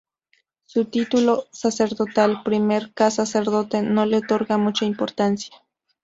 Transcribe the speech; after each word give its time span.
Su 0.65 0.85
título 0.85 1.45
sacerdotal, 1.51 2.41
"Primer 2.41 2.91
'k 2.91 3.11
Sacerdote" 3.11 3.83
no 3.83 4.07
le 4.07 4.17
otorga 4.17 4.57
mucha 4.57 4.83
importancia. 4.85 5.53